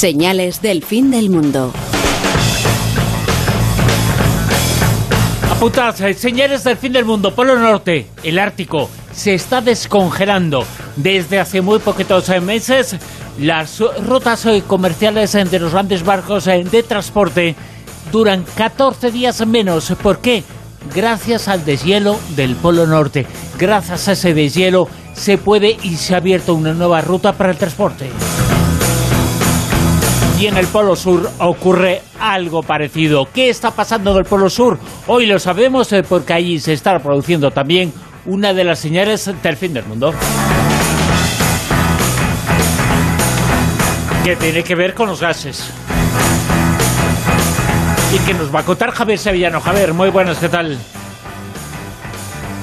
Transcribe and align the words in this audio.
Señales 0.00 0.62
del 0.62 0.82
fin 0.82 1.10
del 1.10 1.28
mundo. 1.28 1.74
Apuntad, 5.50 6.00
eh, 6.00 6.14
señales 6.14 6.64
del 6.64 6.78
fin 6.78 6.94
del 6.94 7.04
mundo. 7.04 7.34
Polo 7.34 7.58
Norte, 7.58 8.06
el 8.22 8.38
Ártico, 8.38 8.88
se 9.12 9.34
está 9.34 9.60
descongelando. 9.60 10.64
Desde 10.96 11.38
hace 11.38 11.60
muy 11.60 11.80
poquitos 11.80 12.30
eh, 12.30 12.40
meses, 12.40 12.96
las 13.38 13.78
rutas 14.06 14.46
eh, 14.46 14.62
comerciales 14.66 15.32
de 15.32 15.58
los 15.58 15.72
grandes 15.72 16.02
barcos 16.02 16.46
de 16.46 16.82
transporte 16.82 17.54
duran 18.10 18.46
14 18.56 19.10
días 19.10 19.46
menos. 19.46 19.92
¿Por 20.02 20.20
qué? 20.20 20.44
Gracias 20.94 21.46
al 21.46 21.66
deshielo 21.66 22.18
del 22.36 22.56
Polo 22.56 22.86
Norte. 22.86 23.26
Gracias 23.58 24.08
a 24.08 24.12
ese 24.12 24.32
deshielo 24.32 24.88
se 25.12 25.36
puede 25.36 25.76
y 25.82 25.96
se 25.96 26.14
ha 26.14 26.16
abierto 26.16 26.54
una 26.54 26.72
nueva 26.72 27.02
ruta 27.02 27.34
para 27.34 27.50
el 27.50 27.58
transporte. 27.58 28.08
Y 30.40 30.46
en 30.46 30.56
el 30.56 30.66
Polo 30.68 30.96
Sur 30.96 31.30
ocurre 31.38 32.00
algo 32.18 32.62
parecido. 32.62 33.28
¿Qué 33.30 33.50
está 33.50 33.72
pasando 33.72 34.12
en 34.12 34.18
el 34.18 34.24
Polo 34.24 34.48
Sur? 34.48 34.78
Hoy 35.06 35.26
lo 35.26 35.38
sabemos 35.38 35.92
eh, 35.92 36.02
porque 36.02 36.32
allí 36.32 36.58
se 36.58 36.72
está 36.72 36.98
produciendo 36.98 37.50
también 37.50 37.92
una 38.24 38.54
de 38.54 38.64
las 38.64 38.78
señales 38.78 39.30
del 39.42 39.56
fin 39.58 39.74
del 39.74 39.84
mundo. 39.84 40.14
Que 44.24 44.34
tiene 44.36 44.62
que 44.64 44.74
ver 44.74 44.94
con 44.94 45.08
los 45.10 45.20
gases. 45.20 45.68
Y 48.14 48.18
que 48.20 48.32
nos 48.32 48.54
va 48.54 48.60
a 48.60 48.64
contar 48.64 48.92
Javier 48.92 49.18
Sevillano. 49.18 49.60
Javier, 49.60 49.92
muy 49.92 50.08
buenas, 50.08 50.38
¿qué 50.38 50.48
tal? 50.48 50.78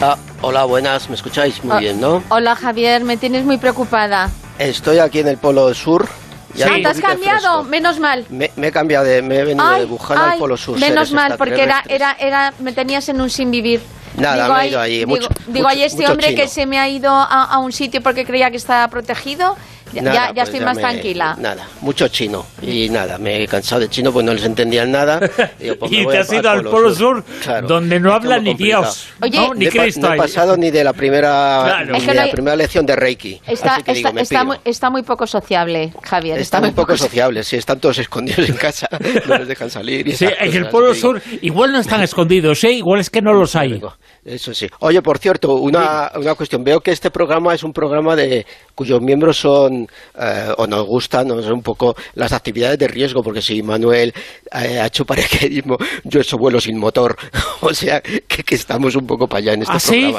Ah, 0.02 0.18
hola, 0.42 0.64
buenas, 0.66 1.10
¿me 1.10 1.16
escucháis? 1.16 1.64
Muy 1.64 1.76
Ah, 1.76 1.80
bien, 1.80 2.02
¿no? 2.02 2.24
Hola 2.30 2.56
Javier, 2.56 3.04
me 3.04 3.18
tienes 3.18 3.46
muy 3.46 3.58
preocupada. 3.58 4.32
Estoy 4.58 4.98
aquí 4.98 5.20
en 5.20 5.28
el 5.28 5.38
Polo 5.38 5.72
Sur. 5.76 6.08
Y 6.56 6.62
Ah, 6.62 6.66
hace 6.66 6.76
un 6.76 6.82
¿Te 6.84 6.88
has 6.90 7.00
cambiado? 7.02 7.64
Menos 7.64 8.00
mal. 8.00 8.26
Me, 8.30 8.52
me 8.56 8.68
he 8.68 8.72
cambiado, 8.72 9.06
de, 9.06 9.22
me 9.22 9.38
he 9.40 9.44
venido 9.44 9.66
Ay, 9.68 9.82
de 9.82 9.86
Wuhan 9.88 10.18
ay, 10.18 10.32
al 10.34 10.38
Polo 10.40 10.58
Sur. 10.58 10.80
menos 10.80 11.12
mal, 11.12 11.36
porque 11.38 11.62
era, 11.64 11.84
era, 11.88 12.16
era, 12.20 12.54
me 12.60 12.72
tenías 12.74 13.08
en 13.10 13.20
un 13.22 13.30
sin 13.30 13.52
vivir. 13.52 13.82
Nada, 14.16 14.46
digo, 14.46 14.56
me 14.56 14.64
he 14.64 14.68
ido 14.70 14.80
allí, 14.80 14.98
Digo, 15.00 15.10
mucho- 15.10 15.30
digo, 15.48 15.54
mucho- 15.54 15.68
ay, 15.68 15.84
este 15.84 16.08
hombre 16.08 16.30
chino. 16.30 16.42
que 16.42 16.48
se 16.48 16.66
me 16.66 16.80
ha 16.80 16.88
ido 16.90 17.12
a, 17.12 17.44
a 17.44 17.58
un 17.60 17.72
sitio 17.72 18.02
porque 18.02 18.26
creía 18.26 18.50
que 18.50 18.58
estaba 18.58 18.88
protegido, 18.88 19.56
ya, 19.94 20.02
Nada, 20.02 20.16
ya, 20.16 20.28
ya 20.28 20.34
pues 20.34 20.44
estoy 20.50 20.60
ya 20.60 20.66
más 20.66 20.76
me- 20.76 20.82
tranquila. 20.82 21.36
Nada, 21.40 21.68
mucho 21.82 22.08
chino. 22.08 22.46
Y 22.62 22.90
nada, 22.90 23.18
me 23.18 23.44
he 23.44 23.48
cansado 23.48 23.82
de 23.82 23.90
chino, 23.90 24.12
pues 24.12 24.26
no 24.26 24.34
les 24.34 24.44
entendían 24.44 24.92
nada. 24.92 25.20
Digo, 25.60 25.76
pues 25.80 25.92
y 25.92 26.06
te 26.06 26.18
has 26.18 26.32
ido 26.34 26.50
al 26.50 26.64
Polo 26.64 26.94
Sur, 26.94 27.24
Claro. 27.44 27.68
donde 27.68 28.00
no 28.00 28.10
Es 28.10 28.16
habla 28.16 28.36
como 28.36 28.44
ni 28.44 28.50
complicado. 28.52 28.84
Dios, 28.84 29.08
Oye, 29.22 29.38
¿no? 29.40 29.54
ni 29.54 29.68
Cristo. 29.68 30.08
no 30.08 30.14
he 30.14 30.18
pasado 30.18 30.58
ni 30.58 30.72
de 30.72 30.84
la 30.84 30.94
primera, 30.94 31.62
Claro. 31.66 31.94
ni 31.98 32.06
de 32.06 32.14
la 32.14 32.28
primera 32.32 32.56
lección 32.56 32.86
de 32.86 32.96
Reiki. 32.96 33.42
Está, 33.48 33.76
Así 33.76 33.84
que 33.84 33.94
digo, 33.94 34.10
está, 34.10 34.22
está 34.22 34.44
muy, 34.44 34.58
está 34.66 34.90
muy 34.90 35.04
poco 35.04 35.28
sociable, 35.28 35.94
Javier. 36.04 36.40
Están 36.40 36.62
muy 36.62 36.72
poco 36.72 36.96
sociables, 36.98 37.48
sí, 37.48 37.56
están 37.58 37.80
todos 37.80 37.98
escondidos 38.00 38.48
en 38.50 38.56
casa, 38.56 38.88
no 39.28 39.38
les 39.38 39.48
dejan 39.48 39.70
salir. 39.70 40.08
y 40.08 40.12
Sí, 40.14 40.26
en 40.40 40.54
el 40.56 40.68
Polo 40.70 40.94
Sur 40.96 41.22
igual 41.42 41.72
no 41.72 41.80
están 41.80 42.02
escondidos, 42.02 42.64
¿eh? 42.64 42.72
igual 42.72 43.00
es 43.00 43.10
que 43.10 43.22
no 43.22 43.34
los 43.34 43.56
hay. 43.56 43.82
Eso 44.26 44.54
sí. 44.54 44.68
Oye, 44.80 45.02
por 45.02 45.20
cierto, 45.20 45.56
una, 45.56 46.12
una 46.16 46.36
cuestión. 46.36 46.64
Veo 46.64 46.82
que 46.82 46.92
este 46.92 47.12
programa 47.12 47.54
es 47.54 47.64
un 47.64 47.72
programa 47.72 48.16
de 48.16 48.46
cuyos 48.76 49.00
miembros 49.02 49.38
son, 49.38 49.77
eh, 50.20 50.54
o 50.58 50.66
nos 50.68 50.86
gustan, 50.86 51.28
no 51.28 51.42
sé, 51.42 51.52
un 51.52 51.62
poco 51.62 51.96
las 52.16 52.32
actividades 52.34 52.80
de 52.80 52.88
riesgo, 52.88 53.22
porque 53.22 53.42
si 53.42 53.62
Manuel 53.62 54.14
eh, 54.54 54.80
ha 54.80 54.86
hecho 54.88 55.06
paracaidismo, 55.06 55.78
yo 56.04 56.20
he 56.20 56.24
hecho 56.24 56.38
vuelo 56.38 56.60
sin 56.60 56.78
motor. 56.80 57.16
o 57.62 57.74
sea, 57.74 58.02
que, 58.02 58.44
que 58.44 58.56
estamos 58.56 58.96
un 58.96 59.06
poco 59.06 59.28
para 59.28 59.40
allá 59.40 59.54
en 59.54 59.62
este 59.62 59.74
¿Ah, 59.74 59.80
sí? 59.80 60.14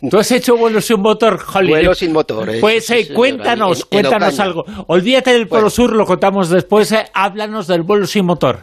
¿Tú 0.10 0.18
has 0.18 0.30
hecho 0.30 0.56
vuelo 0.56 0.80
sin 0.80 1.00
motor? 1.00 1.40
Vuelo 1.66 1.94
sin 1.94 2.12
motor, 2.12 2.48
eh, 2.50 2.60
Pues 2.60 2.86
sí, 2.86 2.94
eh, 2.94 3.02
señora, 3.04 3.16
cuéntanos, 3.16 3.78
en- 3.78 3.98
en 3.98 4.02
cuéntanos 4.04 4.40
algo. 4.40 4.64
Olvídate 4.88 5.32
del 5.32 5.48
Polo 5.48 5.62
Bueno. 5.62 5.70
Sur, 5.70 5.92
lo 5.94 6.04
contamos 6.04 6.48
después. 6.50 6.94
háblanos 7.14 7.66
del 7.66 7.82
vuelo 7.82 8.06
sin 8.06 8.26
motor. 8.26 8.60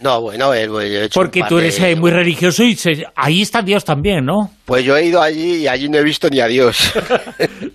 No, 0.00 0.20
bueno, 0.20 0.52
eh, 0.52 0.66
pues, 0.68 0.90
he 0.90 1.04
hecho 1.04 1.20
Porque 1.20 1.42
tú 1.48 1.58
eres 1.58 1.80
de- 1.80 1.92
eh, 1.92 1.96
muy 1.96 2.10
religioso 2.10 2.64
y 2.64 2.74
se- 2.74 3.04
ahí 3.14 3.42
está 3.42 3.62
Dios 3.62 3.84
también, 3.84 4.24
¿no? 4.24 4.50
Pues 4.64 4.84
yo 4.84 4.96
he 4.96 5.04
ido 5.06 5.22
allí 5.22 5.58
y 5.62 5.68
allí 5.68 5.88
no 5.88 5.98
he 5.98 6.02
visto 6.02 6.28
ni 6.28 6.40
a 6.40 6.46
Dios. 6.48 6.92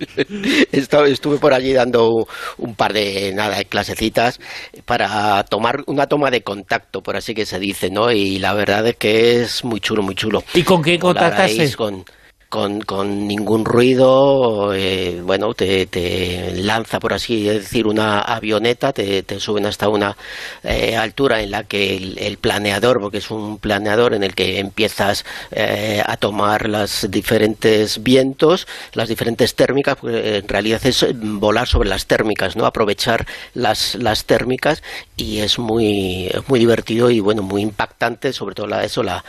Estu- 0.72 1.06
Estuve 1.08 1.38
por 1.38 1.53
allí 1.53 1.74
dando 1.74 2.28
un 2.58 2.75
par 2.75 2.94
de 2.94 3.31
nada 3.34 3.64
clasecitas 3.64 4.40
para 4.86 5.44
tomar 5.44 5.84
una 5.88 6.08
toma 6.08 6.30
de 6.31 6.41
contacto, 6.41 7.02
por 7.02 7.16
así 7.16 7.34
que 7.34 7.46
se 7.46 7.59
dice, 7.59 7.90
¿no? 7.90 8.12
Y 8.12 8.40
la 8.40 8.53
verdad 8.53 8.86
es 8.88 8.96
que 8.97 9.41
es 9.41 9.64
muy 9.64 9.80
chulo, 9.80 10.02
muy 10.03 10.16
chulo. 10.16 10.44
¿Y 10.53 10.64
con 10.64 10.81
qué 10.81 11.00
contactaste? 11.00 11.74
Con, 11.75 12.03
con, 12.50 12.81
con 12.81 13.28
ningún 13.28 13.66
ruido, 13.66 14.74
eh, 14.74 15.22
bueno, 15.22 15.53
te, 15.53 15.85
te 15.88 16.53
lanza, 16.63 17.00
por 17.00 17.13
así 17.13 17.44
decir, 17.44 17.88
una 17.88 18.22
avioneta, 18.22 18.94
te, 18.94 19.24
suben 19.40 19.66
hasta 19.66 19.90
una 19.90 20.16
eh, 20.63 20.96
altura 20.96 21.41
en 21.41 21.52
la 21.52 21.63
que 21.63 21.96
el, 21.96 22.38
planeador, 22.38 23.02
porque 23.02 23.18
es 23.18 23.31
un 23.31 23.58
planeador 23.58 24.13
en 24.13 24.24
el 24.24 24.34
que 24.34 24.59
empiezas 24.59 25.25
eh, 25.52 26.02
a 26.06 26.16
tomar 26.18 26.69
los 26.69 27.08
diferentes 27.09 28.02
vientos, 28.03 28.68
las 28.94 29.09
diferentes 29.09 29.56
térmicas, 29.56 29.97
porque 30.00 30.38
en 30.38 30.47
realidad 30.47 30.85
es 30.85 31.06
volar 31.16 31.68
sobre 31.68 31.90
las 31.90 32.06
térmicas, 32.06 32.56
¿no? 32.56 32.66
Aprovechar 32.66 33.25
las, 33.53 33.96
las 33.96 34.25
térmicas 34.25 34.84
y 35.18 35.40
es 35.40 35.59
muy, 35.59 36.31
muy 36.47 36.59
divertido 36.59 37.09
y 37.09 37.19
bueno, 37.19 37.41
muy 37.41 37.62
impactante, 37.62 38.31
sobre 38.31 38.56
todo 38.56 38.68
la, 38.68 38.84
eso, 38.84 39.03
la, 39.03 39.24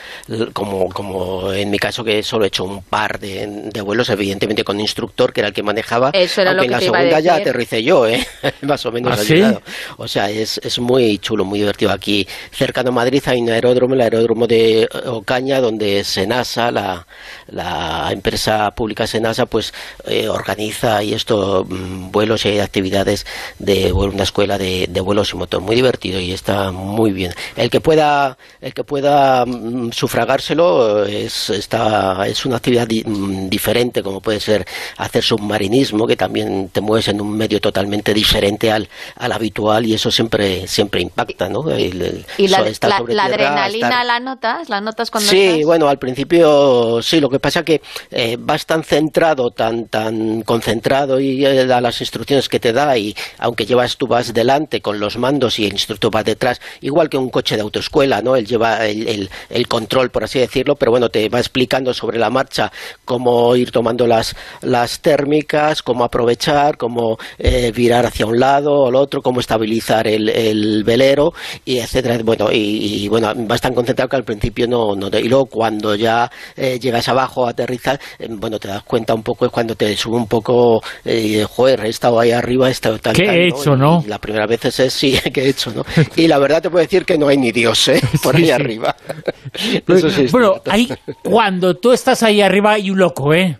como, 0.53 0.89
como 0.91 1.53
en 1.53 1.71
mi 1.71 1.79
caso 1.79 2.05
que 2.05 2.23
solo 2.23 2.45
he 2.45 2.49
hecho 2.49 2.65
un 2.65 2.83
par 2.83 3.08
de, 3.19 3.71
de 3.73 3.81
vuelos, 3.81 4.11
evidentemente 4.11 4.65
con 4.65 4.79
instructor, 4.81 5.33
que 5.33 5.41
era 5.41 5.49
el 5.49 5.55
que 5.55 5.63
manejaba, 5.63 6.11
Eso 6.13 6.43
era 6.43 6.51
aunque 6.51 6.57
lo 6.57 6.63
en 6.65 6.69
que 6.69 6.73
la 6.73 6.79
te 6.79 6.85
iba 6.85 6.99
a 6.99 7.01
segunda 7.01 7.21
ya 7.21 7.35
aterricé 7.37 7.83
yo, 7.83 8.07
¿eh? 8.07 8.27
más 8.63 8.85
o 8.85 8.93
menos 8.93 9.19
¿Ah, 9.19 9.25
sí? 9.25 9.35
ayudado. 9.35 9.63
O 9.97 10.07
sea, 10.07 10.31
es, 10.31 10.61
es 10.63 10.79
muy 10.79 11.19
chulo, 11.19 11.45
muy 11.45 11.59
divertido. 11.61 11.91
Aquí, 11.91 12.27
cercano 12.51 12.91
a 12.91 12.93
Madrid, 12.93 13.23
hay 13.27 13.41
un 13.41 13.49
aeródromo, 13.49 13.95
el 13.95 14.03
aeródromo 14.03 14.47
de 14.47 14.83
eh, 14.83 14.89
Ocaña, 15.07 15.61
donde 15.61 16.05
Senasa, 16.05 16.71
la, 16.71 17.07
la 17.47 18.11
empresa 18.13 18.71
pública 18.73 19.07
Senasa, 19.07 19.47
pues 19.47 19.73
eh, 20.07 20.29
organiza 20.29 21.03
y 21.03 21.15
esto, 21.15 21.65
mm, 21.69 22.11
vuelos 22.11 22.45
y 22.45 22.49
hay 22.49 22.59
actividades 22.61 23.27
de 23.59 23.93
bueno, 23.93 24.13
una 24.13 24.25
escuela 24.25 24.59
de, 24.59 24.87
de 24.89 25.01
vuelos 25.01 25.33
y 25.33 25.37
motor. 25.37 25.61
Muy 25.61 25.77
divertido 25.77 26.21
y 26.21 26.33
está 26.33 26.71
muy 26.73 27.13
bien. 27.13 27.33
El 27.57 27.71
que 27.71 27.81
pueda, 27.81 28.37
el 28.61 28.75
que 28.75 28.85
pueda 28.85 29.45
mm, 29.47 29.93
sufragárselo 29.93 31.05
es, 31.05 31.51
está, 31.51 32.27
es 32.27 32.45
una 32.45 32.57
actividad 32.57 32.87
di- 33.03 33.49
diferente, 33.49 34.03
como 34.03 34.21
puede 34.21 34.41
ser 34.41 34.67
hacer 34.97 35.23
submarinismo, 35.23 36.07
que 36.07 36.17
también 36.17 36.69
te 36.71 36.81
mueves 36.81 37.09
en 37.09 37.21
un 37.21 37.37
medio 37.37 37.61
totalmente 37.61 38.13
diferente 38.15 38.71
al, 38.71 38.89
al 39.17 39.33
habitual 39.33 39.87
y 39.87 39.95
eso 39.95 40.11
siempre, 40.11 40.67
siempre 40.67 41.01
impacta, 41.01 41.49
¿no? 41.49 41.69
El- 41.71 42.01
el- 42.03 42.27
Y 42.39 42.49
la, 42.49 42.59
adrenalina 42.59 43.89
estar- 43.89 44.07
la 44.07 44.21
notas, 44.21 44.69
la 44.69 44.81
notas 44.81 45.11
cuando 45.11 45.31
Sí, 45.31 45.45
estás? 45.45 45.65
bueno, 45.67 45.89
al 45.89 45.99
principio 45.99 47.01
sí, 47.03 47.21
lo 47.21 47.29
que 47.29 47.39
pasa 47.41 47.63
que 47.65 47.81
eh, 48.11 48.37
vas 48.39 48.67
tan 48.67 48.83
centrado, 48.85 49.51
tan 49.51 49.87
tan 49.89 50.43
concentrado 50.43 51.21
y 51.21 51.45
eh, 51.45 51.73
a 51.73 51.81
las 51.81 52.01
instrucciones 52.01 52.49
que 52.49 52.61
te 52.61 52.73
da 52.73 52.97
y 52.97 53.15
aunque 53.39 53.67
llevas 53.67 53.97
tú 53.97 54.07
vas 54.07 54.33
delante 54.35 54.81
con 54.81 55.01
los 55.01 55.17
mandos 55.19 55.59
y 55.59 55.67
el 55.67 55.73
instructor 55.73 56.15
va 56.15 56.23
detrás, 56.23 56.61
igual 56.81 57.09
que 57.09 57.17
un 57.17 57.31
coche 57.31 57.57
de 57.57 57.63
autoescuela, 57.63 58.23
¿no? 58.23 58.37
Él 58.37 58.47
lleva 58.47 58.87
el, 58.87 59.07
el- 59.09 59.31
el 59.51 59.69
control, 59.69 60.11
por 60.11 60.25
así 60.25 60.39
decirlo, 60.39 60.77
pero 60.77 60.91
bueno, 60.91 61.09
te 61.09 61.29
va 61.29 61.39
explicando 61.39 61.93
sobre 61.95 62.19
la 62.19 62.31
marcha 62.31 62.71
cómo 63.05 63.55
ir 63.57 63.71
tomando 63.71 64.07
las, 64.07 64.35
las 64.63 65.01
térmicas, 65.01 65.83
cómo 65.83 66.05
aprovechar, 66.05 66.77
cómo 66.77 67.17
eh, 67.39 67.73
virar 67.75 68.07
hacia 68.07 68.27
un 68.27 68.39
lado 68.39 68.73
o 68.73 68.89
al 68.89 68.95
otro, 68.97 69.23
cómo 69.23 69.41
estabilizar 69.41 70.07
el, 70.07 70.29
el 70.29 70.85
velero 70.85 71.33
y 71.65 71.79
etcétera. 71.79 72.19
Bueno, 72.25 72.51
y, 72.53 73.05
y, 73.05 73.09
bueno, 73.09 73.33
vas 73.37 73.61
tan 73.61 73.75
concentrado 73.75 74.09
que 74.09 74.17
al 74.17 74.25
principio 74.25 74.67
no, 74.67 74.95
no 74.95 75.11
te- 75.11 75.21
y 75.21 75.29
luego 75.29 75.47
cuando 75.47 75.95
ya 75.95 76.31
eh, 76.57 76.79
llegas 76.81 77.09
abajo 77.09 77.47
a 77.47 77.51
aterrizar, 77.51 77.99
eh, 78.19 78.27
bueno, 78.31 78.59
te 78.59 78.69
das 78.69 78.83
cuenta 78.83 79.15
un 79.15 79.23
poco 79.23 79.47
es 79.47 79.53
cuando 79.53 79.75
te 79.75 79.97
sube 79.97 80.17
un 80.17 80.27
poco, 80.27 80.83
eh, 81.05 81.45
joder, 81.49 81.85
he 81.87 81.89
estado 81.89 82.19
ahí 82.21 82.33
arriba, 82.33 82.69
he 82.69 82.73
estado 82.73 82.99
tal, 82.99 83.15
¿Qué 83.15 83.25
tal, 83.27 83.37
he 83.37 83.49
¿no? 83.49 83.57
hecho, 83.61 83.75
Y- 83.75 83.79
no? 83.79 84.03
y 84.05 84.09
la 84.09 84.19
primera 84.19 84.47
vez 84.47 84.65
es 84.65 84.93
sí, 84.93 85.19
que 85.33 85.43
he 85.43 85.49
hecho, 85.49 85.71
¿no? 85.73 85.85
Y 86.17 86.27
la 86.29 86.39
verdad 86.39 86.63
te 86.63 86.71
puedo 86.71 86.83
decir 86.83 87.05
que 87.05 87.17
no 87.19 87.29
hay 87.29 87.37
ni 87.37 87.53
Dios, 87.53 87.89
¿eh? 87.89 88.01
Por 88.23 88.35
Sí, 88.37 88.43
ahí 88.43 88.47
sí. 88.47 88.53
arriba. 88.53 88.97
Eso 89.87 90.11
sí 90.11 90.23
es 90.25 90.33
bueno, 90.33 90.53
cierto. 90.53 90.71
ahí, 90.71 90.89
cuando 91.23 91.75
tú 91.77 91.93
estás 91.93 92.23
ahí 92.23 92.41
arriba 92.41 92.78
hay 92.79 92.91
un 92.91 92.99
loco, 92.99 93.33
¿eh? 93.35 93.59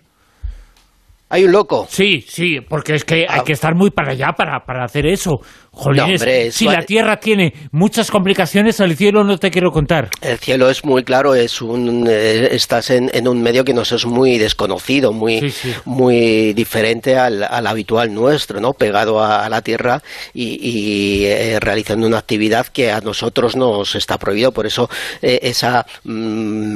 Hay 1.29 1.43
un 1.43 1.51
loco. 1.51 1.85
Sí, 1.89 2.21
sí, 2.27 2.59
porque 2.67 2.95
es 2.95 3.05
que 3.05 3.27
hay 3.29 3.39
Ah. 3.41 3.43
que 3.45 3.53
estar 3.53 3.75
muy 3.75 3.91
para 3.91 4.11
allá 4.13 4.31
para, 4.35 4.65
para 4.65 4.83
hacer 4.83 5.05
eso. 5.05 5.41
Jolines, 5.71 6.21
No, 6.21 6.27
hombre, 6.27 6.51
si 6.51 6.65
la 6.65 6.81
Tierra 6.83 7.19
tiene 7.19 7.53
muchas 7.71 8.11
complicaciones, 8.11 8.79
el 8.79 8.95
cielo 8.97 9.23
no 9.23 9.37
te 9.37 9.51
quiero 9.51 9.71
contar. 9.71 10.09
El 10.21 10.37
cielo 10.37 10.69
es 10.69 10.83
muy 10.83 11.03
claro, 11.03 11.35
es 11.35 11.61
un, 11.61 12.05
eh, 12.09 12.49
estás 12.51 12.89
en, 12.89 13.09
en 13.13 13.27
un 13.27 13.41
medio 13.41 13.63
que 13.63 13.73
nos 13.73 13.91
es 13.91 14.05
muy 14.05 14.37
desconocido, 14.37 15.13
muy, 15.13 15.39
Sí, 15.39 15.51
sí. 15.51 15.73
muy 15.85 16.53
diferente 16.53 17.17
al, 17.17 17.43
al 17.43 17.67
habitual 17.67 18.13
nuestro, 18.13 18.59
¿no? 18.59 18.73
Pegado 18.73 19.21
a, 19.21 19.45
a 19.45 19.49
la 19.49 19.61
tierra 19.61 20.01
y, 20.33 20.59
y, 20.61 21.25
eh, 21.25 21.59
realizando 21.59 22.07
una 22.07 22.17
actividad 22.17 22.67
que 22.67 22.91
a 22.91 22.99
nosotros 23.01 23.55
nos 23.55 23.95
está 23.95 24.17
prohibido. 24.17 24.51
Por 24.51 24.65
eso 24.65 24.89
eh, 25.21 25.39
esa 25.43 25.85
mm, 26.03 26.11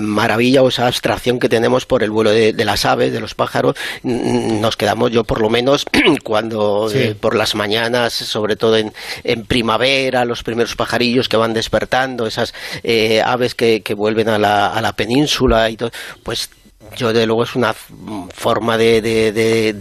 maravilla 0.06 0.62
o 0.62 0.70
esa 0.70 0.88
abstracción 0.88 1.40
que 1.40 1.50
tenemos 1.50 1.86
por 1.86 2.04
el 2.04 2.12
vuelo 2.12 2.32
de, 2.32 2.54
de 2.54 2.66
las 2.66 2.86
aves, 2.86 3.12
de 3.12 3.20
los 3.20 3.36
pájaros, 3.36 3.76
nos 4.04 4.78
quedamos, 4.78 5.12
yo 5.12 5.24
por 5.24 5.42
lo 5.42 5.50
menos, 5.50 5.86
cuando 6.24 6.90
por 7.20 7.36
las 7.36 7.56
mañanas, 7.56 8.14
sobre 8.14 8.56
todo 8.56 8.78
en, 8.78 8.93
en, 9.24 9.46
primavera, 9.46 10.26
los 10.26 10.44
primeros 10.44 10.76
pajarillos 10.76 11.30
que 11.30 11.38
van 11.38 11.54
despertando, 11.54 12.26
esas 12.28 12.54
eh, 12.84 13.22
aves 13.24 13.56
que, 13.56 13.82
que 13.82 13.94
vuelven 13.94 14.30
a 14.30 14.38
la, 14.38 14.68
a 14.68 14.82
la 14.82 14.94
península 14.94 15.70
y 15.70 15.78
todo, 15.78 15.92
pues 16.24 16.50
yo 16.96 17.14
de 17.14 17.26
luego 17.26 17.44
es 17.44 17.56
una 17.56 17.74
forma 17.74 18.78
de, 18.78 19.76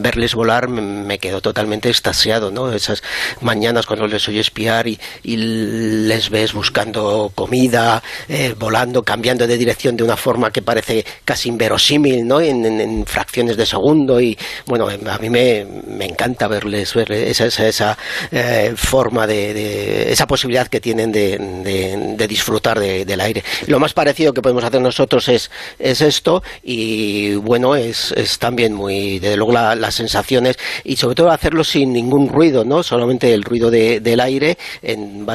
verles 0.00 0.34
volar 0.34 0.68
me, 0.68 1.18
quedo 1.18 1.40
totalmente 1.40 1.88
extasiado 1.88 2.50
no 2.50 2.72
esas 2.72 3.02
mañanas 3.40 3.86
cuando 3.86 4.06
les 4.06 4.26
oyes 4.28 4.46
espiar 4.46 4.86
y, 4.88 4.98
les 5.22 6.30
ves 6.30 6.52
buscando 6.52 7.30
comida 7.34 8.02
eh, 8.28 8.54
volando 8.58 9.02
cambiando 9.02 9.46
de 9.46 9.58
dirección 9.58 9.96
de 9.96 10.04
una 10.04 10.16
forma 10.16 10.50
que 10.50 10.62
parece 10.62 11.04
casi 11.24 11.48
inverosímil 11.48 12.26
no 12.26 12.40
en, 12.40 13.04
fracciones 13.06 13.56
de 13.56 13.66
segundo 13.66 14.20
y 14.20 14.36
bueno 14.66 14.88
a 14.88 15.18
mí 15.18 15.30
me, 15.30 15.66
encanta 16.00 16.48
verles 16.48 16.94
ver 16.94 17.12
esa, 17.12 17.46
esa, 17.46 17.98
eh, 18.30 18.72
forma 18.76 19.26
de, 19.26 20.10
esa 20.12 20.26
posibilidad 20.26 20.68
que 20.68 20.80
tienen 20.80 21.12
de, 21.12 22.26
disfrutar 22.28 22.78
del 22.78 23.20
aire. 23.20 23.42
Lo 23.66 23.80
más 23.80 23.92
parecido 23.92 24.32
que 24.32 24.42
podemos 24.42 24.62
hacer 24.62 24.80
nosotros 24.80 25.28
es, 25.28 25.50
es 25.78 26.19
y 26.62 27.34
bueno, 27.34 27.74
es, 27.76 28.12
es 28.16 28.38
también 28.38 28.74
muy, 28.74 29.18
de 29.18 29.36
luego 29.36 29.52
las 29.52 29.94
sensaciones 29.94 30.56
y 30.84 30.96
sobre 30.96 31.14
todo 31.14 31.30
hacerlo 31.30 31.64
sin 31.64 31.92
ningún 31.92 32.28
ruido, 32.28 32.64
¿no? 32.64 32.82
Solamente 32.82 33.32
el 33.32 33.42
ruido 33.42 33.70
del 33.70 34.20
aire, 34.20 34.58
en, 34.82 35.26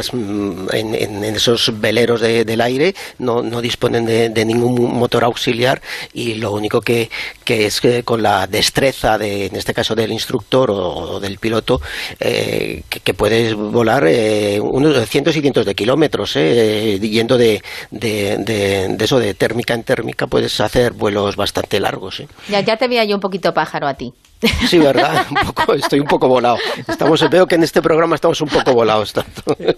en, 0.72 0.96
en, 0.96 1.24
esos 1.24 1.80
veleros 1.80 2.22
del 2.22 2.62
aire 2.62 2.96
no, 3.20 3.42
no 3.42 3.62
disponen 3.62 4.06
de, 4.06 4.46
ningún 4.46 4.94
motor 4.94 5.24
auxiliar 5.24 5.82
y 6.14 6.36
lo 6.36 6.52
único 6.52 6.82
que, 6.82 7.10
que 7.44 7.66
es 7.66 7.82
que 7.82 8.04
con 8.04 8.22
la 8.22 8.48
destreza, 8.48 9.18
de, 9.18 9.48
en 9.48 9.56
este 9.56 9.74
caso 9.74 9.96
del 9.96 10.12
instructor 10.12 10.70
o, 10.72 11.20
del 11.20 11.40
piloto, 11.40 11.82
eh, 12.20 12.84
que, 12.90 13.14
puedes 13.14 13.54
volar 13.56 14.06
eh, 14.08 14.60
unos 14.60 15.10
cientos 15.10 15.36
y 15.36 15.42
cientos 15.42 15.66
de 15.66 15.74
kilómetros, 15.74 16.34
eh, 16.36 17.00
yendo 17.00 17.38
de, 17.38 17.62
de, 17.92 18.38
de, 18.38 19.04
eso, 19.04 19.20
de 19.20 19.34
térmica 19.34 19.74
en 19.74 19.84
térmica, 19.84 20.28
puedes 20.28 20.60
hacer 20.60 20.75
vuelos 20.94 21.36
bastante 21.36 21.80
largos. 21.80 22.20
¿eh? 22.20 22.28
Ya, 22.50 22.62
ya 22.62 22.78
te 22.78 22.88
veía 22.88 23.04
yo 23.06 23.16
un 23.16 23.22
poquito 23.22 23.54
pájaro 23.54 23.88
a 23.88 23.94
ti. 23.94 24.14
Sí, 24.68 24.78
¿verdad? 24.78 25.26
Un 25.32 25.54
poco, 25.54 25.74
estoy 25.74 26.00
un 26.00 26.08
poco 26.08 26.28
volado. 26.28 26.58
Estamos, 26.88 27.28
veo 27.30 27.48
que 27.48 27.56
en 27.56 27.64
este 27.64 27.82
programa 27.82 28.16
estamos 28.16 28.40
un 28.42 28.50
poco 28.50 28.74
volados. 28.74 29.14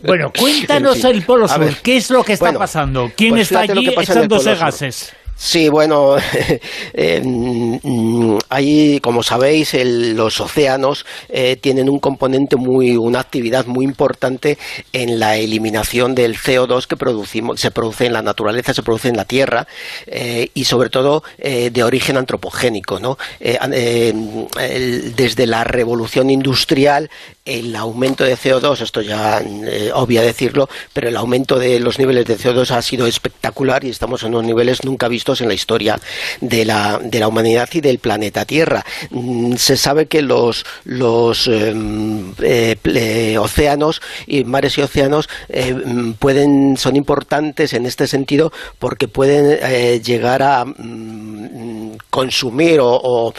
Bueno, 0.04 0.32
cuéntanos 0.38 1.04
el 1.04 1.24
Polo 1.24 1.48
Sur. 1.48 1.76
¿Qué 1.84 1.98
es 1.98 2.10
lo 2.10 2.24
que 2.24 2.34
está 2.34 2.52
pasando? 2.54 3.12
¿Quién 3.16 3.32
pues 3.32 3.44
está 3.44 3.62
allí 3.62 3.88
echándose 3.88 4.56
gases? 4.56 5.14
Sí, 5.40 5.70
bueno, 5.70 6.16
eh, 6.94 7.22
mm, 7.24 8.38
ahí, 8.50 9.00
como 9.02 9.22
sabéis, 9.22 9.76
los 9.76 10.42
océanos 10.42 11.06
eh, 11.30 11.58
tienen 11.58 11.90
un 11.90 12.00
componente 12.00 12.56
muy, 12.56 12.98
una 12.98 13.20
actividad 13.20 13.68
muy 13.68 13.86
importante 13.86 14.58
en 14.94 15.20
la 15.20 15.38
eliminación 15.38 16.16
del 16.16 16.38
CO2 16.38 16.88
que 16.88 16.98
producimos, 16.98 17.62
se 17.62 17.70
produce 17.70 18.08
en 18.08 18.14
la 18.14 18.24
naturaleza, 18.24 18.74
se 18.74 18.82
produce 18.82 19.10
en 19.10 19.18
la 19.18 19.26
tierra 19.26 19.68
eh, 20.08 20.50
y 20.56 20.66
sobre 20.66 20.90
todo 20.90 21.24
de 21.38 21.84
origen 21.84 22.18
antropogénico, 22.18 23.00
¿no? 23.00 23.20
desde 23.40 25.46
la 25.46 25.64
revolución 25.64 26.32
industrial 26.32 27.12
el 27.48 27.76
aumento 27.76 28.26
de 28.26 28.36
CO2, 28.36 28.82
esto 28.82 29.02
ya 29.02 29.40
eh, 29.40 29.90
obvia 29.94 30.22
decirlo, 30.22 30.70
pero 30.92 31.08
el 31.08 31.16
aumento 31.16 31.58
de 31.58 31.80
los 31.80 31.98
niveles 31.98 32.26
de 32.26 32.38
CO2 32.38 32.72
ha 32.72 32.82
sido 32.82 33.08
espectacular 33.08 33.86
y 33.86 33.90
estamos 33.90 34.24
en 34.24 34.30
unos 34.30 34.44
niveles 34.44 34.84
nunca 34.84 35.08
vistos 35.08 35.27
en 35.42 35.48
la 35.48 35.54
historia 35.54 36.00
de 36.42 36.66
la, 36.66 37.00
de 37.04 37.20
la 37.20 37.28
humanidad 37.28 37.70
y 37.74 37.82
del 37.82 38.00
planeta 38.00 38.46
Tierra. 38.46 38.86
Mm, 39.12 39.56
se 39.56 39.78
sabe 39.78 40.08
que 40.08 40.22
los, 40.22 40.66
los 40.86 41.48
em, 41.48 42.34
eh, 42.42 43.38
océanos 43.40 44.02
y 44.26 44.44
mares 44.44 44.78
y 44.78 44.82
océanos 44.82 45.30
eh, 45.50 45.74
mm, 45.74 46.14
pueden, 46.14 46.78
son 46.78 46.96
importantes 46.96 47.74
en 47.74 47.86
este 47.86 48.08
sentido 48.08 48.52
porque 48.80 49.08
pueden 49.08 50.02
llegar 50.02 50.42
a 50.44 50.66
mm, 50.66 51.98
consumir 52.10 52.80
o, 52.82 53.34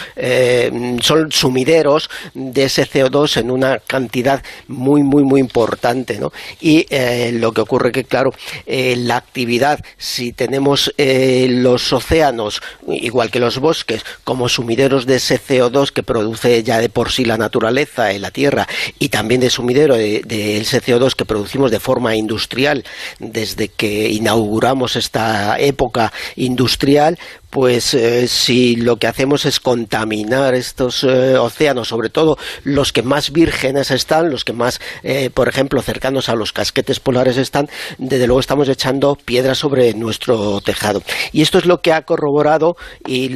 son 1.00 1.32
sumideros 1.32 2.10
de 2.34 2.64
ese 2.64 2.86
CO2 2.86 3.38
en 3.38 3.50
una 3.50 3.78
cantidad 3.78 4.42
muy, 4.66 5.02
muy, 5.02 5.24
muy 5.24 5.40
importante. 5.40 6.18
¿no? 6.18 6.32
Y 6.60 6.86
eh, 6.90 7.32
lo 7.32 7.52
que 7.52 7.60
ocurre 7.60 7.92
que, 7.92 8.04
claro, 8.04 8.32
eh, 8.66 8.96
la 8.96 9.16
actividad, 9.16 9.80
si 9.96 10.32
tenemos 10.32 10.92
eh, 10.98 11.46
los 11.78 11.92
océanos, 11.92 12.60
igual 12.88 13.30
que 13.30 13.38
los 13.38 13.58
bosques, 13.58 14.04
como 14.24 14.48
sumideros 14.48 15.06
de 15.06 15.16
ese 15.16 15.40
CO2 15.40 15.92
que 15.92 16.02
produce 16.02 16.64
ya 16.64 16.78
de 16.78 16.88
por 16.88 17.12
sí 17.12 17.24
la 17.24 17.36
naturaleza 17.36 18.10
en 18.10 18.22
la 18.22 18.32
Tierra, 18.32 18.66
y 18.98 19.10
también 19.10 19.40
de 19.40 19.48
sumidero 19.48 19.94
de, 19.94 20.22
de 20.26 20.58
ese 20.58 20.82
CO2 20.82 21.14
que 21.14 21.24
producimos 21.24 21.70
de 21.70 21.78
forma 21.78 22.16
industrial 22.16 22.84
desde 23.20 23.68
que 23.68 24.10
inauguramos 24.10 24.96
esta 24.96 25.56
época 25.60 26.12
industrial, 26.34 27.16
pues 27.50 27.94
eh, 27.94 28.28
si 28.28 28.76
lo 28.76 28.96
que 28.96 29.06
hacemos 29.06 29.46
es 29.46 29.60
contaminar 29.60 30.54
estos 30.54 31.04
eh, 31.04 31.36
océanos, 31.36 31.88
sobre 31.88 32.10
todo 32.10 32.36
los 32.64 32.92
que 32.92 33.02
más 33.02 33.32
vírgenes 33.32 33.90
están, 33.90 34.30
los 34.30 34.44
que 34.44 34.52
más, 34.52 34.80
eh, 35.02 35.30
por 35.32 35.48
ejemplo, 35.48 35.80
cercanos 35.82 36.28
a 36.28 36.34
los 36.34 36.52
casquetes 36.52 37.00
polares 37.00 37.36
están, 37.36 37.68
desde 37.96 38.26
luego 38.26 38.40
estamos 38.40 38.68
echando 38.68 39.16
piedras 39.16 39.58
sobre 39.58 39.94
nuestro 39.94 40.60
tejado. 40.60 41.02
Y 41.32 41.42
esto 41.42 41.58
es 41.58 41.66
lo 41.66 41.80
que 41.80 41.92
ha 41.92 42.02
corroborado 42.02 42.76
y 43.06 43.28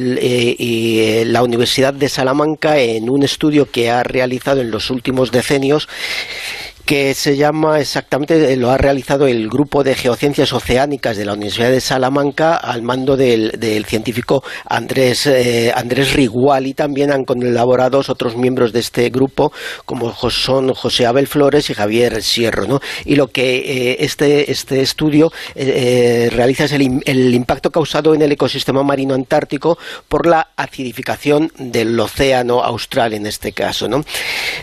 la 1.25 1.43
Universidad 1.43 1.93
de 1.93 2.09
Salamanca 2.09 2.77
en 2.77 3.09
un 3.09 3.23
estudio 3.23 3.69
que 3.69 3.89
ha 3.89 4.03
realizado 4.03 4.61
en 4.61 4.71
los 4.71 4.89
últimos 4.89 5.31
decenios 5.31 5.87
que 6.85 7.13
se 7.13 7.37
llama 7.37 7.79
exactamente, 7.79 8.55
lo 8.57 8.69
ha 8.69 8.77
realizado 8.77 9.27
el 9.27 9.49
Grupo 9.49 9.83
de 9.83 9.95
Geociencias 9.95 10.51
Oceánicas 10.51 11.15
de 11.15 11.25
la 11.25 11.33
Universidad 11.33 11.71
de 11.71 11.79
Salamanca 11.79 12.55
al 12.55 12.81
mando 12.81 13.15
del, 13.15 13.85
científico 13.87 14.43
Andrés, 14.65 15.25
eh, 15.27 15.71
Andrés 15.73 16.13
Rigual 16.13 16.67
y 16.67 16.73
también 16.73 17.11
han 17.11 17.23
colaborado 17.23 18.01
otros 18.07 18.35
miembros 18.35 18.73
de 18.73 18.79
este 18.79 19.09
grupo 19.09 19.53
como 19.85 20.13
son 20.29 20.73
José 20.73 21.05
Abel 21.05 21.27
Flores 21.27 21.69
y 21.69 21.73
Javier 21.73 22.21
Sierro. 22.21 22.67
¿no? 22.67 22.81
Y 23.05 23.15
lo 23.15 23.27
que 23.27 23.57
eh, 23.57 23.97
este, 23.99 24.51
este 24.51 24.81
estudio 24.81 25.31
eh, 25.55 26.29
realiza 26.31 26.65
es 26.65 26.73
el, 26.73 27.01
el 27.05 27.33
impacto 27.33 27.71
causado 27.71 28.13
en 28.13 28.21
el 28.21 28.31
ecosistema 28.31 28.83
marino 28.83 29.13
antártico 29.13 29.77
por 30.07 30.27
la 30.27 30.49
acidificación 30.55 31.51
del 31.57 31.97
océano 31.99 32.61
austral 32.63 33.13
en 33.13 33.25
este 33.25 33.53
caso. 33.53 33.87
¿no? 33.87 34.03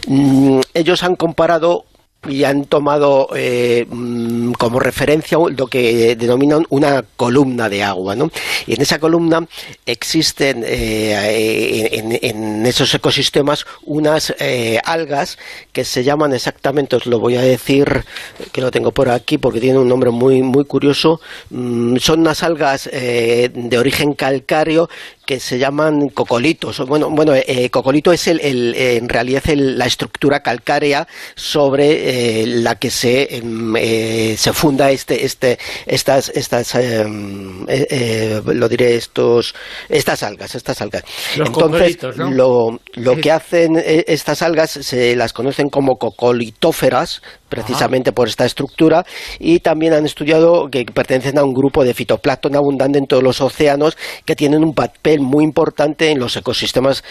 Mm, 0.06 0.60
ellos 0.74 1.02
han 1.02 1.16
comparado 1.16 1.84
y 2.28 2.44
han 2.44 2.66
tomado 2.66 3.28
eh, 3.34 3.86
mm, 3.88 4.52
como 4.52 4.78
referencia 4.78 5.38
lo 5.38 5.66
que 5.68 6.16
denominan 6.16 6.66
una 6.68 7.02
columna 7.16 7.68
de 7.68 7.82
agua. 7.82 8.14
¿no? 8.14 8.30
Y 8.66 8.74
en 8.74 8.82
esa 8.82 8.98
columna 8.98 9.46
existen 9.86 10.62
eh, 10.66 11.90
en, 11.92 12.66
esos 12.66 12.94
ecosistemas 12.94 13.64
unas 13.84 14.34
eh, 14.38 14.78
algas 14.84 15.38
que 15.72 15.84
se 15.84 16.04
llaman 16.04 16.34
exactamente, 16.34 16.96
os 16.96 17.06
lo 17.06 17.18
voy 17.18 17.36
a 17.36 17.42
decir, 17.42 18.04
que 18.52 18.60
lo 18.60 18.70
tengo 18.70 18.92
por 18.92 19.08
aquí 19.08 19.38
porque 19.38 19.60
tiene 19.60 19.78
un 19.78 19.88
nombre 19.88 20.10
muy, 20.10 20.42
muy 20.42 20.64
curioso, 20.66 21.20
mm, 21.50 21.96
son 21.96 22.20
unas 22.20 22.42
algas 22.42 22.84
de 22.90 23.76
origen 23.78 24.12
calcáreo 24.12 24.88
que 25.30 25.38
se 25.38 25.60
llaman 25.60 26.08
cocolitos. 26.08 26.80
Bueno, 26.88 27.08
bueno 27.08 27.34
cocolito 27.70 28.12
es 28.12 28.26
el, 28.26 28.74
en 28.74 29.08
realidad 29.08 29.44
la 29.54 29.86
estructura 29.86 30.40
calcárea 30.40 31.06
sobre 31.36 32.42
eh, 32.42 32.46
la 32.48 32.74
que 32.74 32.90
se, 32.90 33.36
em, 33.36 33.76
eh, 33.76 34.34
se 34.36 34.52
funda 34.52 34.90
este, 34.90 35.24
este, 35.24 35.56
estas, 35.86 36.30
estas 36.30 36.74
em, 36.74 37.64
eh, 37.68 38.42
lo 38.44 38.68
diré, 38.68 38.96
estos, 38.96 39.54
estas 39.88 40.24
algas, 40.24 40.56
estas 40.56 40.80
algas. 40.80 41.04
Entonces, 41.36 41.98
lo, 42.16 42.80
lo 42.94 43.16
que 43.16 43.30
hacen 43.30 43.80
estas 43.84 44.42
algas 44.42 44.70
se 44.70 45.14
las 45.14 45.32
conocen 45.32 45.68
como 45.68 45.94
cocolitóferas, 45.94 47.22
precisamente 47.48 48.10
por 48.10 48.26
esta 48.26 48.46
estructura, 48.46 49.06
y 49.38 49.60
también 49.60 49.92
han 49.92 50.06
estudiado 50.06 50.68
que 50.68 50.84
pertenecen 50.86 51.38
a 51.38 51.44
un 51.44 51.54
grupo 51.54 51.84
de 51.84 51.94
fitoplancton 51.94 52.56
abundante 52.56 52.98
en 52.98 53.06
todos 53.06 53.22
los 53.22 53.40
océanos 53.40 53.96
que 54.24 54.34
tienen 54.34 54.64
un 54.64 54.74
papel 54.74 55.19
muy 55.22 55.44
importante 55.44 56.10
en 56.10 56.18
los 56.18 56.36
ecosistemas 56.36 57.04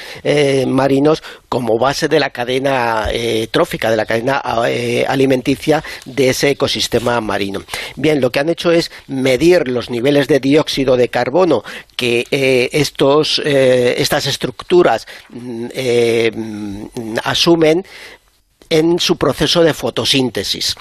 marinos 0.68 1.24
como 1.48 1.78
base 1.78 2.08
de 2.08 2.20
la 2.20 2.30
cadena 2.30 3.08
trófica, 3.52 3.90
de 3.90 3.98
la 3.98 4.06
cadena 4.06 4.42
eh, 4.68 5.06
alimenticia 5.08 5.84
de 6.06 6.30
ese 6.30 6.52
ecosistema 6.52 7.20
marino. 7.22 7.64
Bien, 7.96 8.22
lo 8.22 8.32
que 8.32 8.40
han 8.40 8.50
hecho 8.50 8.72
es 8.72 8.92
medir 9.08 9.68
los 9.68 9.90
niveles 9.90 10.28
de 10.28 10.40
dióxido 10.40 10.98
de 10.98 11.10
carbono 11.10 11.64
que 11.96 12.26
eh, 12.32 12.70
estos, 12.74 13.42
eh, 13.46 13.96
estas 13.98 14.26
estructuras 14.26 15.08
mm, 15.30 15.66
mm, 16.34 17.16
asumen 17.24 17.86
en 18.70 19.00
su 19.00 19.18
proceso 19.18 19.64
de 19.64 19.74
fotosíntesis. 19.74 20.76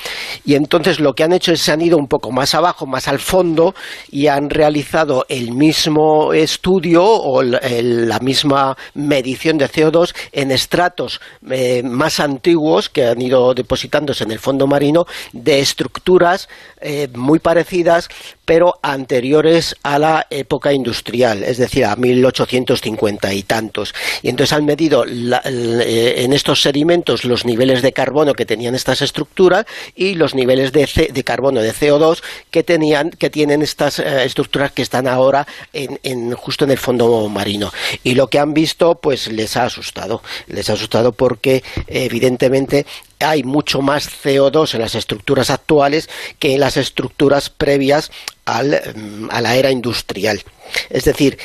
Y 0.44 0.54
entonces 0.54 1.00
lo 1.00 1.14
que 1.14 1.24
han 1.24 1.32
hecho 1.32 1.52
es 1.52 1.60
se 1.60 1.72
han 1.72 1.80
ido 1.80 1.96
un 1.96 2.08
poco 2.08 2.30
más 2.30 2.54
abajo, 2.54 2.86
más 2.86 3.08
al 3.08 3.18
fondo, 3.18 3.74
y 4.10 4.26
han 4.26 4.50
realizado 4.50 5.26
el 5.28 5.52
mismo 5.52 6.32
estudio 6.32 7.04
o 7.04 7.42
la 7.42 8.18
misma 8.20 8.76
medición 8.94 9.58
de 9.58 9.70
CO2 9.70 10.14
en 10.32 10.50
estratos 10.50 11.20
eh, 11.50 11.82
más 11.82 12.20
antiguos 12.20 12.88
que 12.88 13.06
han 13.06 13.20
ido 13.20 13.54
depositándose 13.54 14.24
en 14.24 14.32
el 14.32 14.38
fondo 14.38 14.66
marino 14.66 15.06
de 15.32 15.60
estructuras 15.60 16.48
eh, 16.80 17.08
muy 17.14 17.38
parecidas 17.38 18.08
pero 18.48 18.76
anteriores 18.80 19.76
a 19.82 19.98
la 19.98 20.26
época 20.30 20.72
industrial, 20.72 21.42
es 21.42 21.58
decir, 21.58 21.84
a 21.84 21.96
1850 21.96 23.34
y 23.34 23.42
tantos. 23.42 23.94
Y 24.22 24.30
entonces 24.30 24.56
han 24.56 24.64
medido 24.64 25.04
eh, 25.04 26.14
en 26.16 26.32
estos 26.32 26.62
sedimentos 26.62 27.26
los 27.26 27.44
niveles 27.44 27.77
de 27.82 27.92
carbono 27.92 28.34
que 28.34 28.46
tenían 28.46 28.74
estas 28.74 29.02
estructuras 29.02 29.66
y 29.94 30.14
los 30.14 30.34
niveles 30.34 30.72
de, 30.72 31.10
de 31.12 31.24
carbono 31.24 31.60
de 31.60 31.72
CO2 31.72 32.22
que 32.50 32.62
tenían 32.62 33.10
que 33.10 33.30
tienen 33.30 33.62
estas 33.62 33.98
eh, 33.98 34.24
estructuras 34.24 34.72
que 34.72 34.82
están 34.82 35.06
ahora 35.06 35.46
en, 35.72 36.32
justo 36.32 36.64
en 36.64 36.70
el 36.70 36.78
fondo 36.78 37.28
marino. 37.28 37.72
Y 38.04 38.14
lo 38.14 38.28
que 38.28 38.38
han 38.38 38.54
visto, 38.54 38.96
pues 38.96 39.28
les 39.28 39.56
ha 39.56 39.64
asustado. 39.64 40.22
Les 40.46 40.68
ha 40.70 40.74
asustado 40.74 41.12
porque 41.12 41.62
evidentemente 41.86 42.86
hay 43.20 43.42
mucho 43.42 43.82
más 43.82 44.08
CO2 44.08 44.74
en 44.74 44.80
las 44.80 44.94
estructuras 44.94 45.50
actuales 45.50 46.08
que 46.38 46.54
en 46.54 46.60
las 46.60 46.76
estructuras 46.76 47.50
previas 47.50 48.10
mm, 48.46 49.28
a 49.30 49.40
la 49.40 49.56
era 49.56 49.70
industrial. 49.70 50.42
Es 50.90 51.04
decir, 51.04 51.38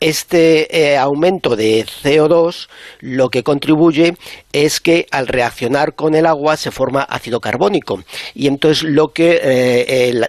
este 0.00 0.92
eh, 0.92 0.96
aumento 0.96 1.56
de 1.56 1.84
CO2 1.84 2.68
lo 3.00 3.28
que 3.28 3.42
contribuye 3.42 4.14
es 4.50 4.80
que 4.80 5.06
al 5.10 5.26
reaccionar 5.26 5.94
con 5.94 6.14
el 6.14 6.24
agua 6.24 6.56
se 6.56 6.70
forma 6.70 7.02
ácido 7.02 7.38
carbónico 7.40 8.02
y 8.34 8.46
entonces 8.46 8.82
lo 8.82 9.08
que 9.08 9.38
eh, 9.42 10.24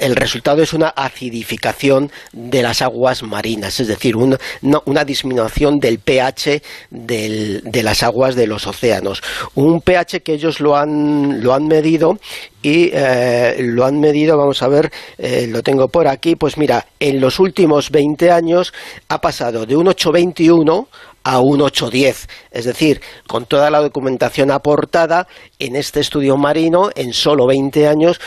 el, 0.00 0.14
resultado 0.16 0.62
es 0.62 0.74
una 0.74 0.88
acidificación 0.88 2.12
de 2.32 2.62
las 2.62 2.82
aguas 2.82 3.22
marinas, 3.22 3.80
es 3.80 3.88
decir, 3.88 4.14
una, 4.16 5.04
disminución 5.04 5.78
del 5.78 5.98
pH 5.98 6.62
de 6.90 7.82
las 7.82 8.02
aguas 8.02 8.36
de 8.36 8.46
los 8.46 8.66
océanos. 8.66 9.22
Un 9.54 9.80
pH 9.80 10.20
que 10.22 10.34
ellos 10.34 10.60
lo 10.60 10.76
han, 10.76 11.42
lo 11.42 11.52
han 11.52 11.66
medido 11.66 12.18
y 12.62 12.90
eh, 12.92 13.56
lo 13.58 13.84
han 13.84 14.00
medido, 14.00 14.38
vamos 14.38 14.62
a 14.62 14.68
ver, 14.68 14.90
lo 15.18 15.62
tengo 15.62 15.88
por 15.88 16.08
aquí, 16.08 16.36
pues 16.36 16.56
mira, 16.56 16.86
en 16.98 17.20
los 17.20 17.38
últimos 17.38 17.90
20 17.90 18.30
años 18.30 18.72
ha 19.14 19.20
pasado 19.20 19.64
de 19.64 19.76
un 19.76 19.88
821 19.88 20.88
a 21.24 21.40
un 21.40 21.62
810. 21.62 22.28
Es 22.50 22.64
decir, 22.66 23.00
con 23.26 23.46
toda 23.46 23.70
la 23.70 23.80
documentación 23.80 24.50
aportada 24.50 25.26
en 25.58 25.74
este 25.74 26.00
estudio 26.00 26.36
marino, 26.36 26.90
en 26.94 27.14
solo 27.14 27.46
20 27.46 27.88
años 27.88 28.20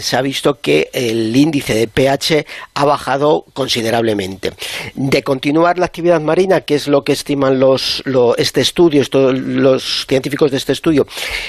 se 0.00 0.16
ha 0.16 0.22
visto 0.22 0.60
que 0.60 0.90
el 0.92 1.34
índice 1.34 1.74
de 1.74 1.88
pH 1.88 2.46
ha 2.74 2.84
bajado 2.84 3.46
considerablemente. 3.54 4.52
De 4.94 5.22
continuar 5.22 5.78
la 5.78 5.86
actividad 5.86 6.20
marina, 6.20 6.60
que 6.60 6.74
es 6.74 6.88
lo 6.88 7.02
que 7.02 7.12
estiman 7.12 7.58
los, 7.58 8.02
este 8.36 8.60
estudio, 8.60 9.02
los 9.12 10.06
científicos 10.06 10.50
de 10.50 10.58
este 10.58 10.72
estudio, 10.72 11.06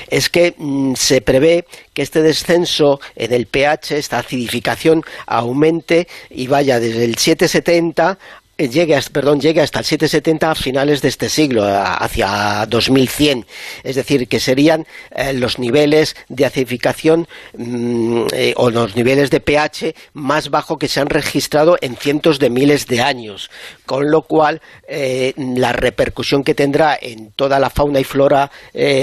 es 0.07 0.29
que 0.29 0.55
mm, 0.57 0.93
se 0.95 1.19
prevé 1.19 1.65
que 1.93 2.01
este 2.01 2.21
descenso 2.21 2.99
en 3.15 3.33
el 3.33 3.47
pH, 3.47 3.97
esta 3.97 4.19
acidificación, 4.19 5.03
aumente 5.27 6.07
y 6.29 6.47
vaya 6.47 6.79
desde 6.79 7.03
el 7.03 7.17
770 7.17 8.17
eh, 8.63 8.69
llegue, 8.69 8.99
perdón, 9.11 9.39
llegue 9.39 9.61
hasta 9.61 9.79
el 9.79 9.85
770 9.85 10.51
a 10.51 10.55
finales 10.55 11.01
de 11.01 11.09
este 11.09 11.29
siglo, 11.29 11.63
hacia 11.65 12.65
2100. 12.67 13.45
Es 13.83 13.95
decir, 13.95 14.27
que 14.27 14.39
serían 14.39 14.85
eh, 15.15 15.33
los 15.33 15.59
niveles 15.59 16.15
de 16.29 16.45
acidificación 16.45 17.27
mm, 17.57 18.27
eh, 18.33 18.53
o 18.55 18.69
los 18.69 18.95
niveles 18.95 19.29
de 19.29 19.39
pH 19.39 19.95
más 20.13 20.49
bajo 20.49 20.77
que 20.77 20.87
se 20.87 21.01
han 21.01 21.09
registrado 21.09 21.77
en 21.81 21.95
cientos 21.95 22.39
de 22.39 22.49
miles 22.49 22.87
de 22.87 23.01
años. 23.01 23.49
Con 23.85 24.09
lo 24.09 24.21
cual, 24.21 24.61
la 24.87 25.73
repercusión 25.73 26.43
que 26.43 26.55
tendrá 26.55 26.97
en 26.99 27.31
toda 27.31 27.59
la 27.59 27.69
fauna 27.69 27.99
y 27.99 28.03
flora 28.03 28.49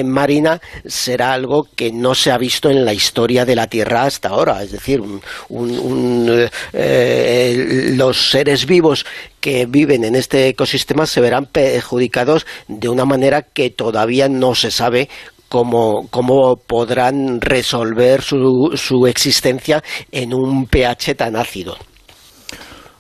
marina 0.05 0.61
será 0.87 1.33
algo 1.33 1.69
que 1.77 1.93
no 1.93 2.15
se 2.15 2.31
ha 2.31 2.39
visto 2.39 2.71
en 2.71 2.85
la 2.85 2.95
historia 2.95 3.45
de 3.45 3.57
la 3.57 3.67
Tierra 3.67 4.05
hasta 4.05 4.31
ahora. 4.31 4.63
Es 4.63 4.73
decir, 4.73 5.03
los 7.97 8.31
seres 8.31 8.67
vivos 8.67 9.05
que 9.41 9.67
viven 9.67 10.05
en 10.05 10.15
este 10.15 10.49
ecosistema 10.49 11.07
se 11.07 11.21
verán 11.21 11.47
perjudicados 11.47 12.47
de 12.69 12.89
una 12.89 13.05
manera 13.05 13.43
que 13.43 13.71
todavía 13.71 14.29
no 14.29 14.55
se 14.55 14.71
sabe 14.71 15.09
cómo, 15.49 16.07
cómo 16.11 16.57
podrán 16.57 17.41
resolver 17.41 18.23
su, 18.23 18.73
su 18.77 19.07
existencia 19.07 19.83
en 20.13 20.33
un 20.33 20.67
pH 20.67 21.15
tan 21.17 21.37
ácido. 21.37 21.77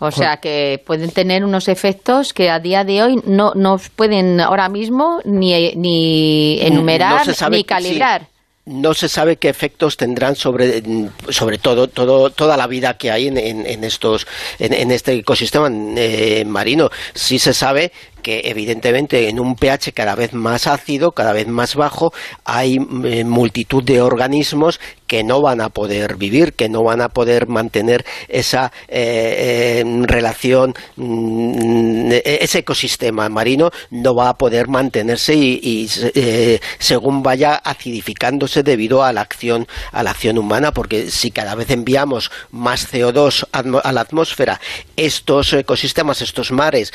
O 0.02 0.10
sea 0.10 0.38
que 0.38 0.82
pueden 0.86 1.10
tener 1.10 1.44
unos 1.44 1.68
efectos 1.68 2.32
que 2.32 2.48
a 2.48 2.58
día 2.58 2.84
de 2.84 3.02
hoy 3.02 3.20
no, 3.26 3.52
no 3.54 3.76
pueden 3.96 4.40
ahora 4.40 4.70
mismo 4.70 5.20
ni, 5.26 5.72
ni 5.74 6.58
enumerar 6.60 7.26
ni 7.50 7.64
calibrar 7.64 8.26
no 8.70 8.94
se 8.94 9.08
sabe 9.08 9.36
qué 9.36 9.48
efectos 9.48 9.96
tendrán 9.96 10.36
sobre, 10.36 10.82
sobre 11.28 11.58
todo, 11.58 11.88
todo, 11.88 12.30
toda 12.30 12.56
la 12.56 12.68
vida 12.68 12.96
que 12.96 13.10
hay 13.10 13.26
en, 13.26 13.36
en, 13.36 13.84
estos, 13.84 14.26
en, 14.58 14.90
este 14.92 15.12
ecosistema 15.14 15.68
eh, 15.70 16.44
marino. 16.46 16.90
Sí 17.12 17.38
se 17.38 17.52
sabe 17.52 17.92
que 18.20 18.42
evidentemente 18.44 19.28
en 19.28 19.40
un 19.40 19.56
pH 19.56 19.92
cada 19.92 20.14
vez 20.14 20.32
más 20.32 20.66
ácido, 20.66 21.12
cada 21.12 21.32
vez 21.32 21.46
más 21.46 21.74
bajo, 21.74 22.12
hay 22.44 22.78
eh, 23.04 23.24
multitud 23.24 23.82
de 23.82 24.00
organismos 24.00 24.80
que 25.06 25.24
no 25.24 25.42
van 25.42 25.60
a 25.60 25.70
poder 25.70 26.16
vivir, 26.16 26.52
que 26.52 26.68
no 26.68 26.84
van 26.84 27.00
a 27.00 27.08
poder 27.08 27.48
mantener 27.48 28.04
esa 28.28 28.70
eh, 28.86 29.82
relación, 30.06 30.74
mm, 30.94 32.12
ese 32.24 32.60
ecosistema 32.60 33.28
marino 33.28 33.70
no 33.90 34.14
va 34.14 34.28
a 34.28 34.38
poder 34.38 34.68
mantenerse 34.68 35.34
y, 35.34 35.88
eh, 36.14 36.60
según 36.78 37.24
vaya 37.24 37.56
acidificándose 37.56 38.62
debido 38.62 39.02
a 39.02 39.12
la 39.12 39.22
acción 39.22 39.66
a 39.90 40.04
la 40.04 40.12
acción 40.12 40.38
humana, 40.38 40.72
porque 40.72 41.10
si 41.10 41.32
cada 41.32 41.56
vez 41.56 41.70
enviamos 41.70 42.30
más 42.52 42.92
CO2 42.92 43.48
a 43.50 43.92
la 43.92 44.00
atmósfera, 44.00 44.60
estos 44.96 45.52
ecosistemas, 45.54 46.22
estos 46.22 46.52
mares 46.52 46.92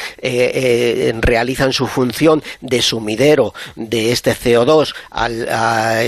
realizan 1.21 1.73
su 1.73 1.87
función 1.87 2.43
de 2.61 2.81
sumidero 2.81 3.53
de 3.75 4.11
este 4.11 4.35
CO2 4.35 4.93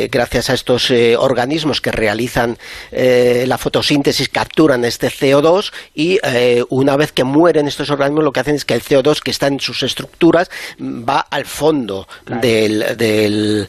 gracias 0.10 0.50
a 0.50 0.54
estos 0.54 0.92
eh, 0.92 1.16
organismos 1.18 1.82
que 1.82 1.92
realizan 1.92 2.58
eh, 2.92 3.46
la 3.48 3.58
fotosíntesis, 3.58 4.30
capturan 4.30 4.86
este 4.86 5.10
CO2 5.10 5.72
y 5.94 6.20
eh, 6.24 6.64
una 6.70 6.96
vez 6.96 7.12
que 7.12 7.24
mueren 7.24 7.68
estos 7.68 7.90
organismos 7.90 8.24
lo 8.24 8.32
que 8.32 8.40
hacen 8.40 8.56
es 8.56 8.66
que 8.66 8.74
el 8.74 8.84
CO2 8.84 9.22
que 9.22 9.32
está 9.32 9.48
en 9.48 9.60
sus 9.60 9.84
estructuras 9.84 10.50
va 10.80 11.20
al 11.20 11.46
fondo 11.46 12.08
de 12.26 13.68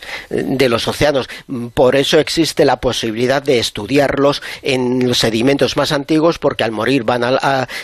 los 0.68 0.88
océanos. 0.88 1.28
Por 1.74 1.96
eso 1.96 2.18
existe 2.18 2.64
la 2.64 2.80
posibilidad 2.80 3.42
de 3.42 3.58
estudiarlos 3.58 4.42
en 4.62 5.06
los 5.06 5.18
sedimentos 5.18 5.76
más 5.76 5.92
antiguos 5.92 6.38
porque 6.38 6.64
al 6.64 6.72
morir 6.72 7.04
van 7.04 7.24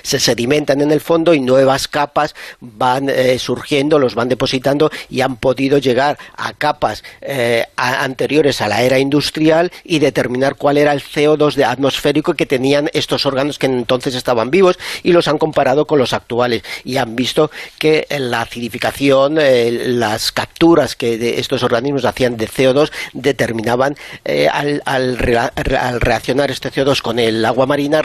se 0.03 0.21
sedimentan 0.21 0.81
en 0.81 0.91
el 0.91 1.01
fondo 1.01 1.35
y 1.35 1.41
nuevas 1.41 1.89
capas 1.89 2.35
van 2.61 3.09
surgiendo, 3.45 3.99
los 3.99 4.15
van 4.15 4.29
depositando 4.29 4.91
y 5.09 5.21
han 5.21 5.37
podido 5.37 5.79
llegar 5.79 6.19
a 6.37 6.53
capas 6.53 7.05
eh, 7.21 7.65
anteriores 7.77 8.61
a 8.61 8.69
la 8.69 8.83
era 8.83 8.99
industrial 8.99 9.71
y 9.85 9.99
determinar 9.99 10.57
cuál 10.57 10.79
era 10.79 10.93
el 10.93 11.03
CO2 11.03 11.55
de 11.55 11.65
atmosférico 11.65 12.35
que 12.35 12.47
tenían 12.47 12.91
estos 12.93 13.27
órganos 13.27 13.59
que 13.59 13.67
entonces 13.67 14.15
estaban 14.15 14.51
vivos 14.51 14.79
y 15.03 15.13
los 15.13 15.29
han 15.29 15.39
comparado 15.39 15.87
con 15.87 15.99
los 15.99 16.13
actuales. 16.13 16.63
Y 16.85 16.97
han 16.97 17.15
visto 17.17 17.51
que 17.79 18.07
la 18.19 18.43
acidificación, 18.43 19.39
eh, 19.39 19.71
las 19.71 20.33
capturas 20.33 20.97
que 20.97 21.39
estos 21.39 21.63
organismos 21.63 22.05
hacían 22.05 22.37
de 22.37 22.49
CO2 22.49 22.91
determinaban 23.13 23.97
eh, 24.25 24.49
al, 24.49 25.19
reaccionar 25.19 26.51
este 26.51 26.71
CO2 26.73 27.03
con 27.03 27.19
el 27.19 27.45
agua 27.45 27.67
marina 27.67 28.03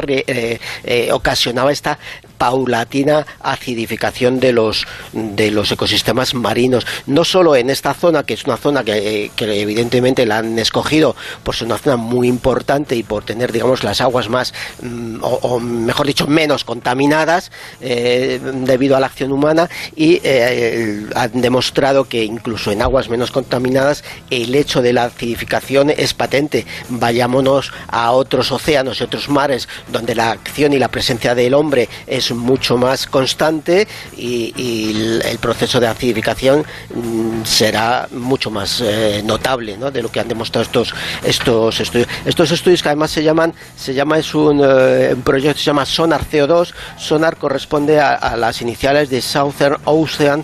ocasionaba 1.12 1.72
esta 1.72 2.00
paulatina 2.40 3.28
acidificación 3.42 4.40
de 4.40 4.54
los, 4.54 4.88
de 5.14 5.52
los 5.52 5.72
ecosistemas 5.72 6.34
marinos, 6.34 6.88
no 7.06 7.24
solo 7.24 7.56
en 7.56 7.70
esta 7.70 7.94
zona, 7.94 8.24
que 8.24 8.34
es 8.34 8.46
una 8.46 8.58
zona 8.58 8.84
que, 8.84 9.30
evidentemente 9.38 10.26
la 10.26 10.40
han 10.40 10.58
escogido 10.58 11.16
por 11.44 11.56
ser 11.56 11.68
una 11.68 11.78
zona 11.78 11.98
muy 11.98 12.28
importante 12.28 12.96
y 12.96 13.04
por 13.04 13.24
tener, 13.26 13.52
digamos, 13.52 13.84
las 13.84 14.02
aguas 14.02 14.30
más, 14.30 14.54
mm, 14.82 15.18
o, 15.22 15.60
mejor 15.60 16.08
dicho, 16.08 16.26
menos 16.28 16.64
contaminadas 16.64 17.52
eh, 17.82 18.40
debido 18.42 18.96
a 18.96 19.00
la 19.00 19.08
acción 19.08 19.32
humana 19.32 19.70
y 19.96 20.22
eh, 20.24 21.06
han 21.16 21.42
demostrado 21.42 22.06
que 22.06 22.24
incluso 22.24 22.72
en 22.72 22.82
aguas 22.82 23.10
menos 23.10 23.32
contaminadas 23.32 24.04
el 24.30 24.56
hecho 24.56 24.82
de 24.82 24.94
la 24.94 25.04
acidificación 25.06 25.90
es 25.90 26.14
patente. 26.14 26.66
Vayámonos 26.88 27.74
a 27.88 28.12
otros 28.12 28.52
océanos 28.52 29.02
y 29.02 29.04
otros 29.04 29.28
mares 29.28 29.68
donde 29.92 30.16
la 30.16 30.32
acción 30.32 30.72
y 30.72 30.80
la 30.80 30.88
presencia 30.88 31.36
del 31.36 31.54
hombre 31.54 31.90
es 32.08 32.29
es 32.30 32.36
mucho 32.36 32.78
más 32.78 33.08
constante 33.08 33.88
y, 34.16 35.22
el, 35.24 35.40
proceso 35.40 35.80
de 35.80 35.88
acidificación 35.88 36.66
mm, 36.94 37.44
será 37.44 38.08
mucho 38.12 38.52
más 38.52 38.82
eh, 38.82 39.22
notable 39.24 39.78
¿no? 39.78 39.90
de 39.90 40.02
lo 40.02 40.12
que 40.12 40.20
han 40.20 40.28
demostrado 40.28 40.64
estos 40.64 40.94
estos 41.24 41.80
estudios. 41.80 42.08
Estos 42.26 42.52
estudios 42.52 42.84
que 42.84 42.90
además 42.90 43.12
se 43.12 43.24
llaman, 43.24 43.54
se 43.76 43.94
llama 43.94 44.18
es 44.18 44.34
un, 44.36 44.62
eh, 44.64 45.16
proyecto 45.24 45.56
que 45.56 45.60
se 45.60 45.66
llama 45.66 45.86
Sonar 45.86 46.24
CO2. 46.30 46.74
Sonar 46.98 47.38
corresponde 47.38 48.00
a, 48.00 48.36
las 48.36 48.62
iniciales 48.62 49.10
de 49.10 49.22
Southern 49.22 49.78
Ocean 49.86 50.44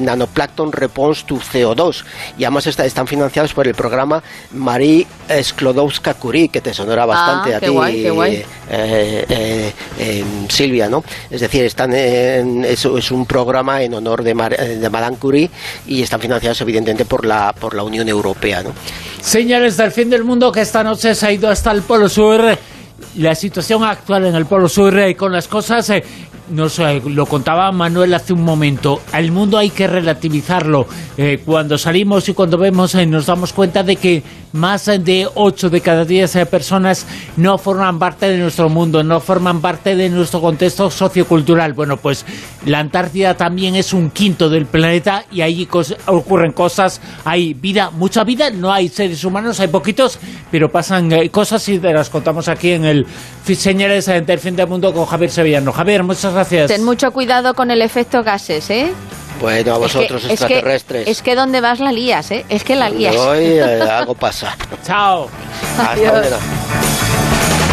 Nanoplankton 0.00 0.72
Response 0.72 1.24
to 1.26 1.36
CO2 1.36 2.04
y 2.38 2.44
además 2.44 2.66
están 2.66 3.06
financiados 3.06 3.52
por 3.54 3.66
el 3.66 3.74
programa 3.74 4.22
Marie 4.52 5.06
Sklodowska-Curie 5.28 6.50
que 6.50 6.60
te 6.60 6.72
bastante 7.06 7.54
ah, 7.54 7.56
a 7.56 7.60
ti, 7.60 7.66
eh, 7.66 8.46
eh, 8.70 9.72
eh, 9.98 10.24
Silvia, 10.48 10.88
¿no? 10.88 11.04
Es 11.30 11.40
decir, 11.40 11.64
están 11.64 11.92
es, 11.92 12.84
un 12.84 13.26
programa 13.26 13.82
en 13.82 13.94
honor 13.94 14.22
de, 14.22 14.34
de 14.34 14.90
Madame 14.90 15.16
Curie 15.16 15.50
y 15.86 16.02
están 16.02 16.20
financiados 16.20 16.60
evidentemente 16.60 17.04
por 17.04 17.24
la 17.24 17.54
por 17.58 17.74
la 17.74 17.82
Unión 17.82 18.08
Europea, 18.08 18.62
¿no? 18.62 18.72
Señales 19.20 19.76
del 19.76 19.90
fin 19.90 20.10
del 20.10 20.24
mundo 20.24 20.52
que 20.52 20.60
esta 20.60 20.82
noche 20.82 21.14
se 21.14 21.26
ha 21.26 21.32
ido 21.32 21.48
hasta 21.48 21.70
el 21.70 21.82
Polo 21.82 22.08
Sur 22.08 22.58
la 23.16 23.34
situación 23.34 23.84
actual 23.84 24.26
en 24.26 24.34
el 24.34 24.46
Polo 24.46 24.68
Sur 24.68 24.98
y 25.08 25.14
con 25.14 25.32
las 25.32 25.48
cosas 25.48 25.90
nos 26.50 26.78
eh, 26.78 27.02
lo 27.06 27.26
contaba 27.26 27.70
Manuel 27.72 28.14
hace 28.14 28.32
un 28.32 28.42
momento, 28.42 29.00
al 29.12 29.30
mundo 29.30 29.58
hay 29.58 29.70
que 29.70 29.86
relativizarlo. 29.86 30.86
Eh, 31.16 31.40
cuando 31.44 31.78
salimos 31.78 32.28
y 32.28 32.34
cuando 32.34 32.58
vemos 32.58 32.94
eh, 32.94 33.06
nos 33.06 33.26
damos 33.26 33.52
cuenta 33.52 33.82
de 33.82 33.96
que 33.96 34.22
más 34.54 34.86
de 34.86 35.26
8 35.34 35.68
de 35.68 35.80
cada 35.80 36.04
10 36.04 36.46
personas 36.48 37.06
no 37.36 37.58
forman 37.58 37.98
parte 37.98 38.28
de 38.28 38.38
nuestro 38.38 38.68
mundo, 38.68 39.02
no 39.02 39.18
forman 39.18 39.60
parte 39.60 39.96
de 39.96 40.08
nuestro 40.08 40.40
contexto 40.40 40.90
sociocultural. 40.92 41.72
Bueno, 41.72 41.96
pues 41.96 42.24
la 42.64 42.78
Antártida 42.78 43.34
también 43.34 43.74
es 43.74 43.92
un 43.92 44.10
quinto 44.10 44.48
del 44.48 44.66
planeta 44.66 45.24
y 45.32 45.40
ahí 45.40 45.68
ocurren 46.06 46.52
cosas, 46.52 47.00
hay 47.24 47.52
vida, 47.52 47.90
mucha 47.90 48.22
vida, 48.22 48.50
no 48.50 48.72
hay 48.72 48.88
seres 48.88 49.24
humanos, 49.24 49.58
hay 49.58 49.68
poquitos, 49.68 50.20
pero 50.52 50.70
pasan 50.70 51.10
cosas 51.30 51.68
y 51.68 51.80
te 51.80 51.92
las 51.92 52.08
contamos 52.08 52.46
aquí 52.46 52.70
en 52.70 52.84
el 52.84 53.06
Señores 53.44 54.06
del 54.06 54.38
Fin 54.38 54.54
del 54.54 54.68
Mundo 54.68 54.92
con 54.94 55.04
Javier 55.04 55.30
Sevillano. 55.32 55.72
Javier, 55.72 56.04
muchas 56.04 56.32
gracias. 56.32 56.68
Ten 56.68 56.84
mucho 56.84 57.10
cuidado 57.10 57.54
con 57.54 57.72
el 57.72 57.82
efecto 57.82 58.22
gases, 58.22 58.70
¿eh? 58.70 58.92
Bueno, 59.40 59.74
a 59.74 59.78
vosotros 59.78 60.24
extraterrestres. 60.24 61.08
Es 61.08 61.22
que, 61.22 61.34
donde 61.34 61.60
vas 61.60 61.80
la 61.80 61.92
lías, 61.92 62.30
¿eh? 62.30 62.44
Es 62.48 62.64
que 62.64 62.76
la 62.76 62.88
lías. 62.88 63.16
Hoy 63.16 63.44
eh, 63.44 63.82
algo 63.90 64.14
pasa. 64.14 64.56
Chao. 64.84 65.28
Hasta 65.78 67.13